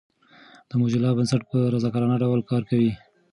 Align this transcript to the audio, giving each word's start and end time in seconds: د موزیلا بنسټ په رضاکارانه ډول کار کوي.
د 0.69 0.71
موزیلا 0.79 1.09
بنسټ 1.17 1.41
په 1.51 1.57
رضاکارانه 1.73 2.15
ډول 2.23 2.41
کار 2.49 2.63
کوي. 2.69 2.91